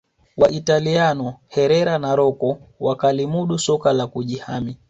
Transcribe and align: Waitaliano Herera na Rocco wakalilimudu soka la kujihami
Waitaliano 0.37 1.39
Herera 1.47 1.99
na 1.99 2.15
Rocco 2.15 2.57
wakalilimudu 2.79 3.59
soka 3.59 3.93
la 3.93 4.07
kujihami 4.07 4.77